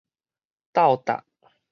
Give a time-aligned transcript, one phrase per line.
[0.73, 1.23] 鬥搭